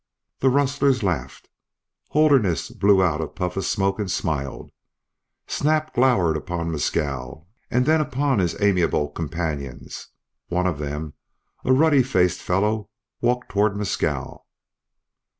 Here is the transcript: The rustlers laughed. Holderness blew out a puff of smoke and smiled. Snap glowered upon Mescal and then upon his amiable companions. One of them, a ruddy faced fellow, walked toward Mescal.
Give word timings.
The 0.39 0.49
rustlers 0.49 1.03
laughed. 1.03 1.47
Holderness 2.07 2.71
blew 2.71 3.03
out 3.03 3.21
a 3.21 3.27
puff 3.27 3.55
of 3.55 3.65
smoke 3.65 3.99
and 3.99 4.09
smiled. 4.09 4.71
Snap 5.45 5.93
glowered 5.93 6.35
upon 6.35 6.71
Mescal 6.71 7.47
and 7.69 7.85
then 7.85 8.01
upon 8.01 8.39
his 8.39 8.59
amiable 8.59 9.09
companions. 9.09 10.07
One 10.47 10.65
of 10.65 10.79
them, 10.79 11.13
a 11.63 11.71
ruddy 11.71 12.01
faced 12.01 12.41
fellow, 12.41 12.89
walked 13.21 13.49
toward 13.49 13.77
Mescal. 13.77 14.47